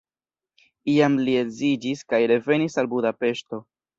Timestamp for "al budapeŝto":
2.83-3.63